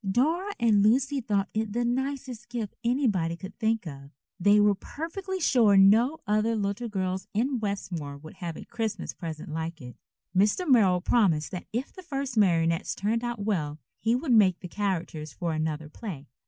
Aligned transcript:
Dora 0.09 0.51
and 0.59 0.81
Lucy 0.81 1.21
thought 1.21 1.47
it 1.53 1.73
the 1.73 1.85
nicest 1.85 2.49
gift 2.49 2.75
anybody 2.83 3.37
could 3.37 3.55
think 3.59 3.85
of. 3.85 4.09
They 4.39 4.59
were 4.59 4.73
perfectly 4.73 5.39
sure 5.39 5.77
no 5.77 6.17
other 6.25 6.55
little 6.55 6.89
girls 6.89 7.27
in 7.35 7.59
Westmore 7.59 8.17
would 8.17 8.37
have 8.37 8.57
a 8.57 8.65
Christmas 8.65 9.13
present 9.13 9.49
like 9.53 9.79
it. 9.79 9.95
Mr. 10.35 10.67
Merrill 10.67 11.01
promised 11.01 11.51
that 11.51 11.67
if 11.71 11.93
the 11.93 12.01
first 12.01 12.35
marionettes 12.35 12.95
turned 12.95 13.23
out 13.23 13.45
well 13.45 13.77
he 13.99 14.15
would 14.15 14.33
make 14.33 14.61
the 14.61 14.67
characters 14.67 15.33
for 15.33 15.53
another 15.53 15.87
play. 15.87 16.25